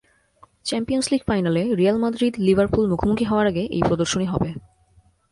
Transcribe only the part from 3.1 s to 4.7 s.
হওয়ার আগে এই প্রদর্শনী হবে।